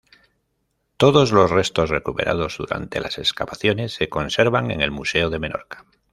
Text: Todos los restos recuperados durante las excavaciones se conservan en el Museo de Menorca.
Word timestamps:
Todos 0.97 1.31
los 1.31 1.51
restos 1.51 1.91
recuperados 1.91 2.57
durante 2.57 2.99
las 2.99 3.19
excavaciones 3.19 3.93
se 3.93 4.09
conservan 4.09 4.71
en 4.71 4.81
el 4.81 4.89
Museo 4.89 5.29
de 5.29 5.37
Menorca. 5.37 5.85